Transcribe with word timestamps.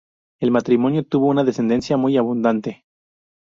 El 0.39 0.49
matrimonio 0.49 1.03
tuvo 1.05 1.27
una 1.27 1.43
descendencia 1.43 1.95
muy 1.95 2.17
abundante. 2.17 2.85